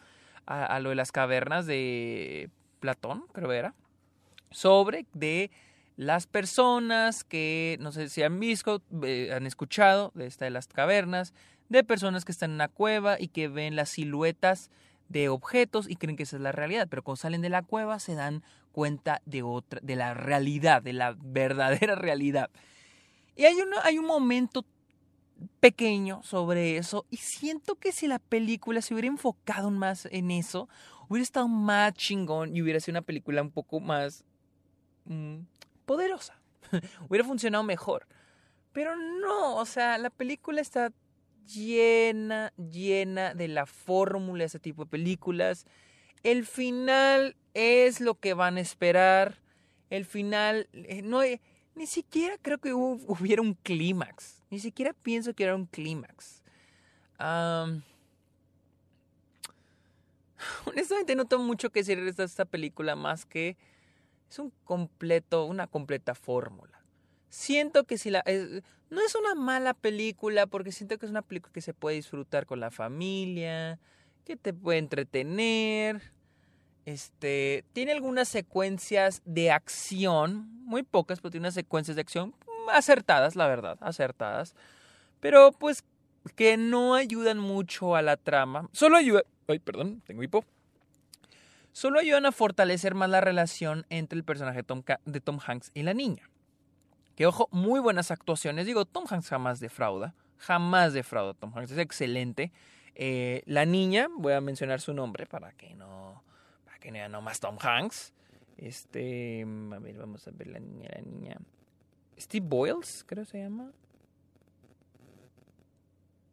a, 0.46 0.80
lo 0.80 0.90
de 0.90 0.96
las 0.96 1.12
cavernas 1.12 1.66
de 1.66 2.50
Platón, 2.80 3.26
creo 3.34 3.50
que 3.50 3.58
era, 3.58 3.74
sobre 4.52 5.06
de 5.14 5.50
las 5.98 6.28
personas 6.28 7.24
que, 7.24 7.78
no 7.80 7.92
sé 7.92 8.10
si 8.10 8.22
han 8.22 8.40
visto, 8.40 8.82
han 9.34 9.48
escuchado 9.48 10.12
de 10.14 10.28
esta 10.28 10.46
de 10.46 10.52
las 10.52 10.68
cavernas, 10.68 11.34
de 11.70 11.84
personas 11.84 12.26
que 12.26 12.32
están 12.32 12.52
en 12.52 12.56
una 12.56 12.68
cueva 12.68 13.20
y 13.20 13.30
que 13.30 13.48
ven 13.48 13.76
las 13.76 13.90
siluetas 13.90 14.70
de 15.10 15.30
objetos 15.30 15.90
y 15.90 15.96
creen 15.96 16.18
que 16.18 16.24
esa 16.24 16.36
es 16.36 16.42
la 16.42 16.52
realidad, 16.52 16.88
pero 16.90 17.04
cuando 17.04 17.18
salen 17.18 17.42
de 17.42 17.50
la 17.50 17.62
cueva 17.62 18.00
se 18.00 18.16
dan 18.16 18.44
cuenta 18.72 19.22
de 19.26 19.44
otra, 19.44 19.80
de 19.82 19.96
la 19.96 20.14
realidad, 20.14 20.82
de 20.82 20.94
la 20.94 21.16
verdadera 21.18 21.96
realidad. 21.96 22.50
Y 23.36 23.46
hay, 23.46 23.56
hay 23.84 23.98
un 23.98 24.06
momento 24.06 24.66
pequeño 25.60 26.24
sobre 26.24 26.78
eso 26.78 27.06
y 27.10 27.18
siento 27.18 27.76
que 27.76 27.92
si 27.92 28.08
la 28.08 28.20
película 28.20 28.82
se 28.82 28.94
hubiera 28.94 29.08
enfocado 29.08 29.72
más 29.72 30.08
en 30.12 30.32
eso, 30.32 30.70
hubiera 31.10 31.24
estado 31.24 31.48
más 31.48 31.94
chingón 31.94 32.56
y 32.56 32.62
hubiera 32.62 32.80
sido 32.80 32.94
una 32.94 33.02
película 33.02 33.42
un 33.42 33.52
poco 33.52 33.80
más 33.80 34.24
mm, 35.06 35.40
poderosa. 35.86 36.40
Hubiera 37.10 37.26
funcionado 37.26 37.64
mejor. 37.64 38.08
Pero 38.72 38.96
no, 38.96 39.56
o 39.56 39.66
sea, 39.66 39.98
la 39.98 40.10
película 40.10 40.62
está 40.62 40.92
llena, 41.46 42.52
llena 42.58 43.34
de 43.34 43.48
la 43.48 43.66
fórmula 43.66 44.40
de 44.40 44.48
ese 44.48 44.60
tipo 44.60 44.84
de 44.84 44.90
películas. 44.90 45.66
El 46.24 46.46
final 46.46 47.36
es 47.54 48.02
lo 48.02 48.16
que 48.16 48.34
van 48.34 48.58
a 48.58 48.62
esperar. 48.62 49.42
El 49.90 50.06
final, 50.06 50.68
eh, 50.74 51.02
no, 51.04 51.22
ni 51.76 51.88
siquiera 51.88 52.38
creo 52.42 52.58
que 52.58 52.74
hubiera 52.74 53.42
un 53.42 53.54
clímax. 53.54 54.35
Ni 54.50 54.60
siquiera 54.60 54.94
pienso 54.94 55.34
que 55.34 55.44
era 55.44 55.56
un 55.56 55.66
clímax. 55.66 56.44
honestamente 60.66 61.16
no 61.16 61.26
tengo 61.26 61.44
mucho 61.44 61.70
que 61.70 61.80
decir 61.80 62.14
de 62.14 62.24
esta 62.24 62.46
película 62.46 62.96
más 62.96 63.26
que 63.26 63.58
es 64.30 64.40
un 64.40 64.52
completo, 64.64 65.46
una 65.46 65.68
completa 65.68 66.16
fórmula. 66.16 66.82
Siento 67.30 67.86
que 67.86 67.98
si 67.98 68.10
la 68.10 68.24
no 68.90 69.02
es 69.02 69.16
una 69.16 69.36
mala 69.36 69.74
película 69.74 70.48
porque 70.48 70.72
siento 70.72 70.98
que 70.98 71.06
es 71.06 71.12
una 71.12 71.22
película 71.22 71.54
que 71.54 71.62
se 71.62 71.74
puede 71.74 71.98
disfrutar 71.98 72.46
con 72.46 72.60
la 72.60 72.72
familia, 72.72 73.80
que 74.24 74.36
te 74.36 74.54
puede 74.54 74.80
entretener. 74.80 76.14
Este, 76.86 77.66
tiene 77.74 77.94
algunas 77.94 78.28
secuencias 78.28 79.22
de 79.26 79.52
acción, 79.52 80.48
muy 80.66 80.84
pocas, 80.84 81.20
pero 81.20 81.32
tiene 81.32 81.46
unas 81.46 81.56
secuencias 81.56 81.96
de 81.96 82.02
acción 82.02 82.36
acertadas, 82.72 83.36
la 83.36 83.48
verdad, 83.48 83.78
acertadas. 83.82 84.56
Pero 85.20 85.52
pues 85.52 85.84
que 86.36 86.58
no 86.58 86.96
ayudan 86.96 87.38
mucho 87.38 87.96
a 87.96 88.02
la 88.02 88.18
trama. 88.18 88.70
Solo 88.72 88.98
ayudan, 88.98 89.24
ay, 89.48 89.60
perdón, 89.60 90.02
tengo 90.06 90.24
hipo. 90.24 90.44
Solo 91.72 92.00
ayudan 92.00 92.26
a 92.26 92.32
fortalecer 92.32 92.96
más 92.96 93.10
la 93.10 93.22
relación 93.22 93.86
entre 93.90 94.18
el 94.18 94.24
personaje 94.24 94.64
de 95.06 95.20
Tom 95.20 95.40
Hanks 95.46 95.72
y 95.74 95.84
la 95.84 95.94
niña. 95.94 96.30
Que 97.16 97.26
ojo, 97.26 97.48
muy 97.52 97.80
buenas 97.80 98.12
actuaciones. 98.12 98.66
Digo, 98.66 98.86
Tom 98.86 99.06
Hanks 99.10 99.30
jamás 99.30 99.60
defrauda. 99.60 100.16
Jamás 100.38 100.94
defrauda 100.94 101.34
Tom 101.34 101.52
Hanks. 101.56 101.72
Es 101.72 101.78
excelente. 101.78 102.52
Eh, 102.94 103.44
la 103.46 103.66
niña, 103.66 104.08
voy 104.18 104.34
a 104.34 104.42
mencionar 104.42 104.82
su 104.82 104.94
nombre 104.94 105.26
para 105.26 105.52
que 105.54 105.74
no. 105.76 106.24
Para 106.66 106.80
que 106.80 106.92
no 106.92 106.96
vean 106.96 107.12
nomás 107.12 107.40
Tom 107.40 107.58
Hanks. 107.60 108.14
Este. 108.58 109.42
A 109.44 109.80
ver, 109.80 109.98
vamos 109.98 110.28
a 110.28 110.32
ver 110.32 110.48
la 110.48 110.60
niña, 110.60 110.90
la 110.94 111.02
niña. 111.02 111.38
Steve 112.18 112.46
Boyles, 112.48 113.04
creo 113.06 113.26
se 113.26 113.40
llama. 113.40 113.72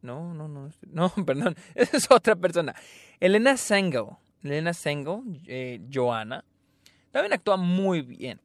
No, 0.03 0.35
no, 0.35 0.49
no. 0.49 0.71
No, 0.91 1.09
perdón. 1.27 1.57
Esa 1.75 1.97
es 1.97 2.11
otra 2.11 2.37
persona. 2.37 2.75
Elena 3.21 3.57
Sengel. 3.57 4.07
Elena 4.43 4.75
Sengel, 4.75 5.41
eh. 5.47 5.81
También 7.13 7.33
actúa 7.33 7.57
muy 7.57 8.03
bien. 8.03 8.41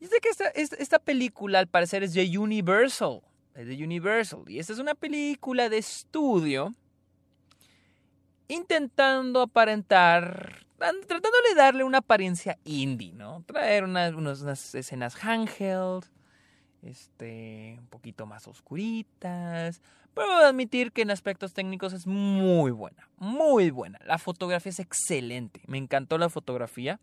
Y 0.00 0.04
es 0.04 0.10
que 0.22 0.28
esta, 0.28 0.48
esta, 0.48 0.98
película 0.98 1.58
al 1.58 1.66
parecer 1.66 2.02
es 2.02 2.14
de 2.14 2.38
Universal. 2.38 3.20
Es 3.54 3.66
de 3.66 3.82
Universal. 3.82 4.44
Y 4.48 4.58
esta 4.58 4.72
es 4.72 4.78
una 4.78 4.94
película 4.94 5.68
de 5.68 5.78
estudio 5.78 6.74
intentando 8.48 9.42
aparentar, 9.42 10.66
tratando 10.78 11.38
de 11.48 11.54
darle 11.54 11.84
una 11.84 11.98
apariencia 11.98 12.58
indie, 12.64 13.12
¿no? 13.12 13.44
Traer 13.46 13.84
unas, 13.84 14.14
unas, 14.14 14.74
escenas 14.74 15.16
handheld, 15.22 16.06
este, 16.82 17.76
un 17.78 17.86
poquito 17.86 18.26
más 18.26 18.48
oscuritas. 18.48 19.80
Pero 20.14 20.34
admitir 20.34 20.92
que 20.92 21.02
en 21.02 21.10
aspectos 21.10 21.52
técnicos 21.52 21.92
es 21.92 22.06
muy 22.06 22.70
buena, 22.72 23.08
muy 23.18 23.70
buena. 23.70 23.98
La 24.04 24.18
fotografía 24.18 24.70
es 24.70 24.80
excelente. 24.80 25.60
Me 25.66 25.78
encantó 25.78 26.18
la 26.18 26.28
fotografía. 26.28 26.98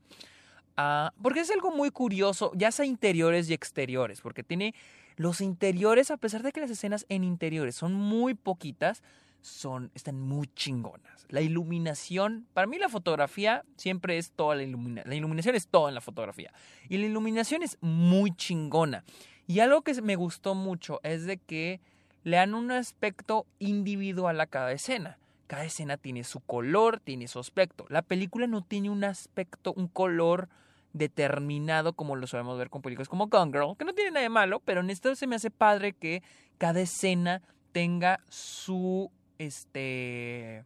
Ah, 0.76 1.14
porque 1.22 1.40
es 1.40 1.50
algo 1.50 1.72
muy 1.72 1.90
curioso, 1.90 2.52
ya 2.54 2.72
sea 2.72 2.86
interiores 2.86 3.50
y 3.50 3.54
exteriores, 3.54 4.22
porque 4.22 4.44
tiene 4.44 4.76
los 5.16 5.42
interiores, 5.42 6.12
a 6.12 6.18
pesar 6.18 6.44
de 6.44 6.52
que 6.52 6.62
las 6.62 6.70
escenas 6.70 7.08
en 7.10 7.24
interiores 7.24 7.76
son 7.76 7.94
muy 7.94 8.36
poquitas, 8.36 9.02
son, 9.42 9.92
están 9.96 10.20
muy 10.20 10.48
chingonas. 10.48 11.26
La 11.30 11.42
iluminación, 11.42 12.46
para 12.54 12.68
mí 12.68 12.78
la 12.78 12.90
fotografía 12.90 13.64
siempre 13.76 14.20
es 14.20 14.32
toda 14.32 14.56
la 14.56 14.64
iluminación. 14.64 15.10
La 15.10 15.16
iluminación 15.16 15.56
es 15.56 15.68
todo 15.68 15.90
en 15.90 15.96
la 15.96 16.02
fotografía. 16.02 16.54
Y 16.90 16.98
la 16.98 17.08
iluminación 17.08 17.64
es 17.64 17.78
muy 17.82 18.36
chingona. 18.36 19.04
Y 19.48 19.62
algo 19.62 19.82
que 19.82 20.00
me 20.02 20.18
gustó 20.18 20.56
mucho 20.56 21.00
es 21.04 21.26
de 21.26 21.38
que 21.38 21.80
le 22.24 22.38
dan 22.38 22.54
un 22.54 22.72
aspecto 22.72 23.46
individual 23.60 24.40
a 24.42 24.48
cada 24.48 24.74
escena. 24.74 25.18
Cada 25.48 25.64
escena 25.64 25.96
tiene 25.96 26.26
su 26.26 26.42
color, 26.42 27.00
tiene 27.00 27.30
su 27.30 27.40
aspecto. 27.40 27.86
La 27.88 28.02
película 28.02 28.48
no 28.48 28.62
tiene 28.62 28.90
un 28.90 29.06
aspecto, 29.06 29.74
un 29.74 29.88
color 29.88 30.50
determinado 30.92 31.94
como 31.94 32.16
lo 32.16 32.28
sabemos 32.28 32.58
ver 32.58 32.70
con 32.70 32.82
películas 32.82 33.08
como 33.08 33.28
Gone 33.28 33.52
Girl, 33.52 33.78
que 33.78 33.86
no 33.86 33.94
tiene 33.94 34.12
nada 34.12 34.24
de 34.24 34.30
malo, 34.30 34.60
pero 34.60 34.82
en 34.82 34.90
esto 34.90 35.16
se 35.16 35.28
me 35.28 35.36
hace 35.36 35.52
padre 35.52 35.94
que 35.94 36.24
cada 36.58 36.82
escena 36.82 37.42
tenga 37.72 38.20
su 38.30 39.12
este 39.38 40.66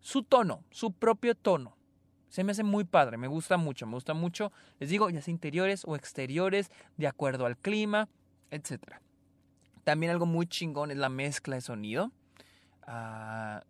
su 0.00 0.22
tono, 0.22 0.64
su 0.70 0.92
propio 0.92 1.34
tono. 1.34 1.76
Se 2.32 2.44
me 2.44 2.52
hace 2.52 2.62
muy 2.62 2.84
padre, 2.84 3.18
me 3.18 3.28
gusta 3.28 3.58
mucho, 3.58 3.86
me 3.86 3.92
gusta 3.92 4.14
mucho, 4.14 4.52
les 4.80 4.88
digo, 4.88 5.10
ya 5.10 5.20
sea 5.20 5.30
interiores 5.30 5.82
o 5.84 5.96
exteriores, 5.96 6.70
de 6.96 7.06
acuerdo 7.06 7.44
al 7.44 7.58
clima, 7.58 8.08
etc. 8.50 8.94
También 9.84 10.10
algo 10.10 10.24
muy 10.24 10.46
chingón 10.46 10.90
es 10.90 10.96
la 10.96 11.10
mezcla 11.10 11.56
de 11.56 11.60
sonido. 11.60 12.10
Ah, 12.86 13.62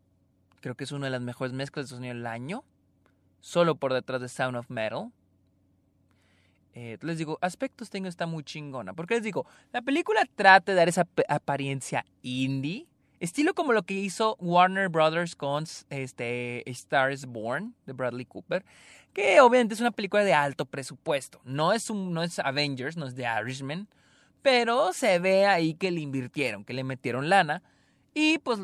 creo 0.60 0.76
que 0.76 0.84
es 0.84 0.92
una 0.92 1.06
de 1.06 1.10
las 1.10 1.22
mejores 1.22 1.52
mezclas 1.52 1.86
de 1.86 1.96
sonido 1.96 2.14
del 2.14 2.24
año. 2.24 2.62
Solo 3.40 3.74
por 3.74 3.92
detrás 3.92 4.20
de 4.20 4.28
Sound 4.28 4.56
of 4.56 4.70
Metal. 4.70 5.10
Eh, 6.74 6.98
les 7.00 7.18
digo, 7.18 7.38
aspectos 7.40 7.90
tengo 7.90 8.06
está 8.06 8.26
muy 8.26 8.44
chingona. 8.44 8.92
Porque 8.92 9.14
les 9.14 9.24
digo, 9.24 9.44
la 9.72 9.82
película 9.82 10.22
trata 10.36 10.70
de 10.70 10.76
dar 10.76 10.88
esa 10.88 11.08
apariencia 11.28 12.06
indie. 12.22 12.86
Estilo 13.22 13.54
como 13.54 13.72
lo 13.72 13.84
que 13.84 13.94
hizo 13.94 14.36
Warner 14.40 14.88
Brothers 14.88 15.36
con 15.36 15.62
este, 15.90 16.68
Stars 16.68 17.26
Born 17.26 17.72
de 17.86 17.92
Bradley 17.92 18.24
Cooper. 18.24 18.64
Que 19.12 19.40
obviamente 19.40 19.74
es 19.74 19.80
una 19.80 19.92
película 19.92 20.24
de 20.24 20.34
alto 20.34 20.66
presupuesto. 20.66 21.40
No 21.44 21.72
es, 21.72 21.88
un, 21.88 22.12
no 22.12 22.24
es 22.24 22.40
Avengers, 22.40 22.96
no 22.96 23.06
es 23.06 23.14
The 23.14 23.26
Irishman. 23.40 23.86
Pero 24.42 24.92
se 24.92 25.20
ve 25.20 25.46
ahí 25.46 25.74
que 25.74 25.92
le 25.92 26.00
invirtieron, 26.00 26.64
que 26.64 26.72
le 26.72 26.82
metieron 26.82 27.28
lana. 27.28 27.62
Y 28.12 28.38
pues 28.38 28.58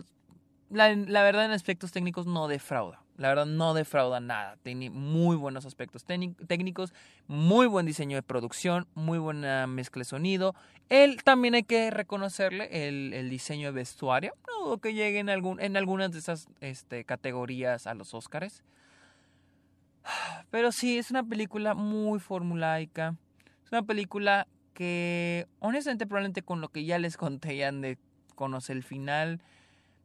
la, 0.70 0.92
la 0.92 1.22
verdad 1.22 1.44
en 1.44 1.52
aspectos 1.52 1.92
técnicos 1.92 2.26
no 2.26 2.48
defrauda. 2.48 3.00
La 3.18 3.28
verdad 3.28 3.46
no 3.46 3.74
defrauda 3.74 4.20
nada. 4.20 4.56
Tiene 4.62 4.90
muy 4.90 5.36
buenos 5.36 5.66
aspectos 5.66 6.04
técnicos, 6.04 6.94
muy 7.26 7.66
buen 7.66 7.84
diseño 7.84 8.16
de 8.16 8.22
producción, 8.22 8.86
muy 8.94 9.18
buena 9.18 9.66
mezcla 9.66 10.00
de 10.02 10.04
sonido. 10.04 10.54
Él 10.88 11.24
también 11.24 11.54
hay 11.54 11.64
que 11.64 11.90
reconocerle 11.90 12.88
el, 12.88 13.28
diseño 13.28 13.68
de 13.68 13.72
vestuario. 13.72 14.34
No 14.46 14.66
dudo 14.66 14.78
que 14.78 14.94
llegue 14.94 15.18
en, 15.18 15.30
algún, 15.30 15.60
en 15.60 15.76
algunas 15.76 16.12
de 16.12 16.20
esas 16.20 16.46
este, 16.60 17.04
categorías 17.04 17.88
a 17.88 17.94
los 17.94 18.14
Oscars. 18.14 18.62
Pero 20.50 20.70
sí, 20.70 20.96
es 20.96 21.10
una 21.10 21.24
película 21.24 21.74
muy 21.74 22.20
formulaica. 22.20 23.16
Es 23.64 23.72
una 23.72 23.82
película 23.82 24.46
que, 24.74 25.48
honestamente, 25.58 26.06
probablemente 26.06 26.42
con 26.42 26.60
lo 26.60 26.68
que 26.68 26.84
ya 26.84 27.00
les 27.00 27.16
conté, 27.16 27.56
ya 27.56 27.72
de 27.72 27.98
conocer 28.36 28.76
el 28.76 28.84
final 28.84 29.42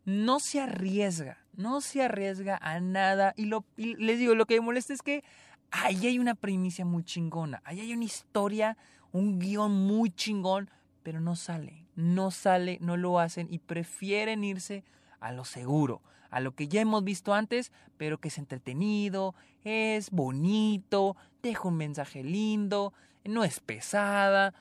no 0.06 0.40
se 0.40 0.62
arriesga, 0.62 1.38
no 1.56 1.82
se 1.82 2.04
arriesga 2.04 2.58
a 2.62 2.80
nada. 2.80 3.34
Y, 3.38 3.46
lo, 3.46 3.66
les 3.78 4.20
digo, 4.20 4.36
lo 4.36 4.46
que 4.46 4.56
me 4.56 4.66
molesta 4.66 4.94
es 4.94 5.02
que 5.02 5.24
ahí 5.72 6.08
hay 6.08 6.20
una 6.20 6.36
primicia 6.36 6.86
muy 6.86 7.04
chingona, 7.04 7.62
ahí 7.66 7.80
hay 7.80 7.94
una 7.94 8.06
historia, 8.06 8.78
un 9.12 9.40
guion 9.40 9.72
muy 9.72 10.10
chingón, 10.12 10.70
pero 11.04 11.20
no 11.20 11.36
sale, 11.36 11.86
no 11.96 12.32
sale, 12.32 12.78
no 12.82 12.98
lo 12.98 13.20
hacen 13.20 13.48
y 13.50 13.60
prefieren 13.60 14.44
irse 14.44 14.84
a 15.20 15.32
lo 15.32 15.46
seguro, 15.46 16.02
a 16.30 16.40
lo 16.40 16.54
que 16.54 16.68
ya 16.68 16.82
hemos 16.82 17.04
visto 17.04 17.34
antes, 17.34 17.72
pero 17.98 18.20
que 18.20 18.28
es 18.28 18.38
entretenido, 18.38 19.36
es 19.64 20.12
bonito, 20.12 21.16
deja 21.42 21.68
un 21.68 21.78
mensaje 21.78 22.24
lindo, 22.24 22.94
no 23.24 23.44
es 23.44 23.60
pesada. 23.60 24.54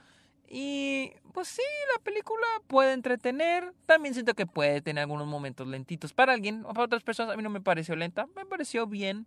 Y 0.55 1.15
pues 1.33 1.49
sí, 1.49 1.63
la 1.97 2.05
película 2.05 2.47
puede 2.67 2.93
entretener. 2.93 3.73
También 3.87 4.13
siento 4.13 4.35
que 4.35 4.45
puede 4.45 4.83
tener 4.83 5.01
algunos 5.01 5.27
momentos 5.27 5.67
lentitos. 5.67 6.13
Para 6.13 6.35
alguien 6.35 6.67
o 6.67 6.75
para 6.75 6.85
otras 6.85 7.03
personas 7.03 7.33
a 7.33 7.37
mí 7.39 7.43
no 7.43 7.49
me 7.49 7.63
pareció 7.63 7.97
lenta. 7.97 8.27
Me 8.37 8.45
pareció 8.45 8.87
bien. 8.87 9.27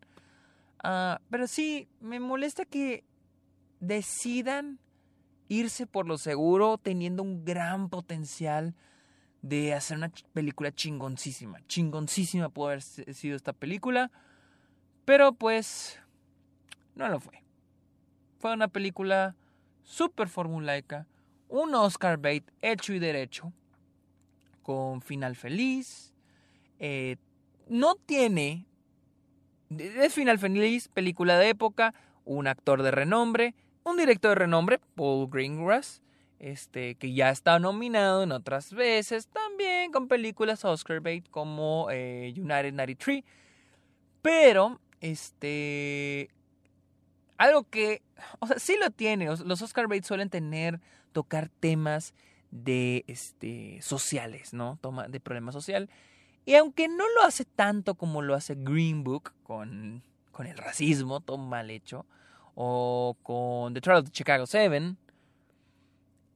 Ah, 0.84 1.20
pero 1.32 1.48
sí, 1.48 1.88
me 2.00 2.20
molesta 2.20 2.64
que 2.64 3.04
decidan 3.80 4.78
irse 5.48 5.88
por 5.88 6.06
lo 6.06 6.20
seguro 6.20 6.78
teniendo 6.78 7.24
un 7.24 7.44
gran 7.44 7.90
potencial 7.90 8.76
de 9.42 9.74
hacer 9.74 9.98
una 9.98 10.12
película 10.34 10.72
chingoncísima. 10.72 11.60
Chingoncísima 11.66 12.50
pudo 12.50 12.68
haber 12.68 12.84
sido 12.84 13.36
esta 13.36 13.52
película. 13.54 14.12
Pero 15.06 15.34
pues 15.34 16.00
no 16.94 17.10
lo 17.10 17.20
fue. 17.20 17.42
Fue 18.38 18.54
una 18.54 18.68
película 18.68 19.36
súper 19.82 20.30
formulaica 20.30 21.08
un 21.48 21.74
Oscar 21.76 22.18
bait 22.18 22.50
hecho 22.62 22.94
y 22.94 23.00
derecho, 23.00 23.54
con 24.64 25.02
final 25.02 25.36
feliz. 25.36 26.14
Eh, 26.80 27.18
no 27.68 27.96
tiene, 27.96 28.66
es 29.70 30.14
final 30.14 30.40
feliz, 30.40 30.88
película 30.88 31.38
de 31.38 31.50
época, 31.50 31.94
un 32.26 32.48
actor 32.48 32.84
de 32.84 32.92
renombre, 32.92 33.56
un 33.84 33.98
director 33.98 34.30
de 34.30 34.36
renombre, 34.36 34.80
Paul 34.96 35.30
Greengrass, 35.30 36.02
este, 36.40 36.96
que 36.96 37.14
ya 37.14 37.30
está 37.30 37.60
nominado 37.60 38.24
en 38.24 38.32
otras 38.32 38.74
veces, 38.74 39.28
también 39.28 39.92
con 39.92 40.08
películas 40.08 40.66
Oscar 40.66 41.00
bait 41.00 41.28
como 41.30 41.88
eh, 41.92 42.34
United 42.36 42.74
93. 42.74 43.24
Pero, 44.22 44.80
este, 45.02 46.30
algo 47.38 47.64
que, 47.70 48.02
o 48.40 48.48
sea, 48.48 48.60
sí 48.60 48.76
lo 48.80 48.90
tiene, 48.92 49.26
los 49.26 49.62
Oscar 49.62 49.88
bait 49.88 50.04
suelen 50.04 50.30
tener, 50.30 50.82
tocar 51.16 51.48
temas 51.62 52.14
de, 52.52 53.06
este, 53.08 53.82
sociales, 53.82 54.54
¿no? 54.54 54.78
De 55.08 55.22
problema 55.22 55.54
social. 55.54 55.90
Y 56.46 56.56
aunque 56.56 56.90
no 56.90 57.06
lo 57.16 57.24
hace 57.24 57.46
tanto 57.46 57.96
como 57.96 58.22
lo 58.22 58.36
hace 58.36 58.56
Green 58.56 59.06
Book 59.06 59.32
con, 59.44 60.04
con 60.34 60.46
el 60.46 60.58
racismo, 60.58 61.22
todo 61.22 61.38
mal 61.38 61.72
hecho, 61.72 62.06
o 62.54 63.16
con 63.24 63.74
The 63.74 63.80
Trial 63.80 64.00
of 64.00 64.12
Chicago 64.12 64.46
7, 64.46 64.98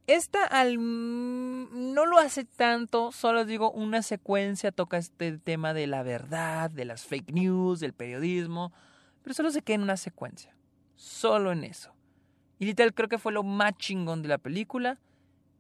esta 0.08 0.46
al, 0.46 0.78
no 0.78 2.06
lo 2.06 2.18
hace 2.18 2.46
tanto, 2.46 3.12
solo 3.12 3.44
digo 3.44 3.70
una 3.70 4.02
secuencia, 4.02 4.72
toca 4.72 4.98
este 4.98 5.38
tema 5.40 5.74
de 5.74 5.88
la 5.88 6.04
verdad, 6.04 6.72
de 6.72 6.86
las 6.86 7.04
fake 7.04 7.34
news, 7.34 7.82
del 7.82 7.92
periodismo, 7.92 8.72
pero 9.24 9.34
solo 9.34 9.52
se 9.52 9.62
queda 9.62 9.76
en 9.76 9.84
una 9.84 9.98
secuencia, 9.98 10.56
solo 10.96 11.52
en 11.52 11.66
eso. 11.66 11.92
Y 12.60 12.66
literal 12.66 12.94
creo 12.94 13.10
que 13.10 13.18
fue 13.18 13.32
lo 13.32 13.44
más 13.44 13.76
chingón 13.78 14.22
de 14.22 14.28
la 14.28 14.38
película, 14.38 15.00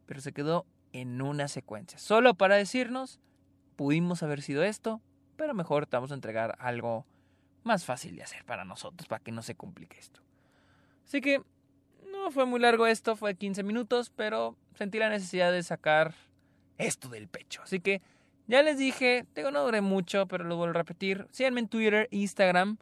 pero 0.06 0.22
se 0.22 0.34
quedó 0.34 0.65
en 0.91 1.22
una 1.22 1.48
secuencia, 1.48 2.00
solo 2.00 2.34
para 2.34 2.56
decirnos, 2.56 3.20
pudimos 3.75 4.24
haber 4.24 4.41
sido 4.41 4.63
esto, 4.63 5.01
pero 5.38 5.53
mejor 5.53 5.86
te 5.86 5.96
vamos 5.96 6.12
a 6.12 6.15
entregar 6.15 6.56
algo 6.60 7.06
más 7.63 7.86
fácil 7.86 8.15
de 8.15 8.24
hacer 8.24 8.44
para 8.44 8.65
nosotros, 8.65 9.08
para 9.08 9.24
que 9.24 9.32
no 9.32 9.41
se 9.41 9.56
complique 9.56 9.98
esto. 10.00 10.22
Así 11.06 11.22
que 11.22 11.41
no 12.12 12.32
fue 12.32 12.46
muy 12.46 12.60
largo 12.60 12.88
esto, 12.88 13.15
fue 13.15 13.36
15 13.36 13.63
minutos, 13.63 14.12
pero 14.15 14.58
sentí 14.74 14.98
la 14.98 15.10
necesidad 15.10 15.51
de 15.51 15.63
sacar 15.63 16.13
esto 16.77 17.08
del 17.08 17.27
pecho. 17.27 17.62
Así 17.62 17.79
que 17.79 18.01
ya 18.48 18.63
les 18.63 18.77
dije, 18.77 19.25
tengo 19.34 19.51
no 19.51 19.63
duré 19.63 19.82
mucho, 19.82 20.27
pero 20.27 20.44
lo 20.44 20.58
vuelvo 20.58 20.72
a 20.72 20.79
repetir. 20.79 21.27
Síganme 21.32 21.62
en 21.62 21.68
Twitter, 21.68 22.08
Instagram 22.12 22.77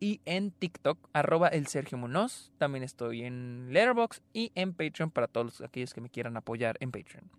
y 0.00 0.20
en 0.24 0.50
TikTok, 0.50 0.98
arroba 1.12 1.48
el 1.48 1.66
Sergio 1.66 1.98
Munoz. 1.98 2.50
También 2.56 2.82
estoy 2.82 3.22
en 3.22 3.68
Letterboxd 3.70 4.22
y 4.32 4.50
en 4.54 4.72
Patreon 4.72 5.10
para 5.10 5.28
todos 5.28 5.60
aquellos 5.60 5.92
que 5.92 6.00
me 6.00 6.08
quieran 6.08 6.38
apoyar 6.38 6.78
en 6.80 6.90
Patreon. 6.90 7.30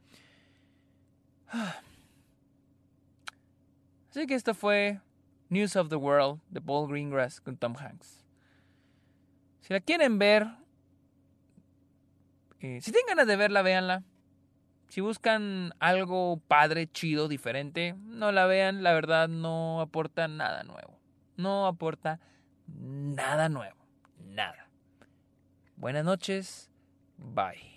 Así 4.12 4.28
que 4.28 4.36
esto 4.36 4.54
fue 4.54 5.02
News 5.50 5.76
of 5.76 5.90
the 5.90 5.96
World 5.96 6.40
de 6.50 6.62
Paul 6.62 6.88
Greengrass 6.88 7.42
con 7.42 7.58
Tom 7.58 7.76
Hanks. 7.76 8.24
Si 9.62 9.74
la 9.74 9.80
quieren 9.80 10.20
ver, 10.20 10.48
eh, 12.60 12.80
si 12.82 12.92
tienen 12.92 13.08
ganas 13.08 13.26
de 13.26 13.36
verla, 13.38 13.64
véanla. 13.64 14.04
Si 14.88 15.02
buscan 15.02 15.74
algo 15.80 16.42
padre, 16.48 16.92
chido, 16.92 17.28
diferente, 17.28 17.96
no 17.98 18.32
la 18.32 18.46
vean. 18.46 18.84
La 18.84 18.94
verdad 18.94 19.30
no 19.30 19.82
aporta 19.82 20.28
nada 20.28 20.64
nuevo. 20.64 21.00
No 21.38 21.66
aporta 21.66 22.20
nada 22.80 23.50
nuevo. 23.50 23.76
Nada. 24.18 24.68
Buenas 25.76 26.06
noches. 26.06 26.70
Bye. 27.18 27.72